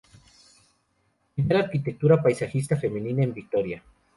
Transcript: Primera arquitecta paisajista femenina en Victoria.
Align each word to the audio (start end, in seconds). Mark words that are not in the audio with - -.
Primera 1.35 1.59
arquitecta 1.65 2.19
paisajista 2.23 2.75
femenina 2.75 3.21
en 3.23 3.35
Victoria. 3.35 3.83